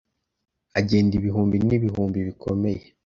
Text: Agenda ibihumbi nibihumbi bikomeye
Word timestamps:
Agenda 0.79 1.13
ibihumbi 1.19 1.55
nibihumbi 1.67 2.17
bikomeye 2.27 2.83